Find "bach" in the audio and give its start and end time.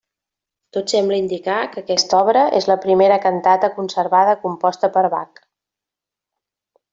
5.17-5.45